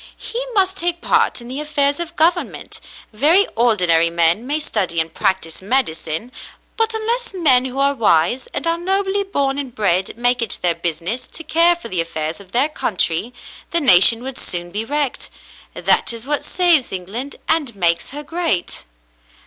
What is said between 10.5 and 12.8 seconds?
their business to care for the affairs of their